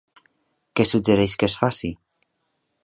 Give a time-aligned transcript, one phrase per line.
[0.79, 1.95] Què suggereix que es faci?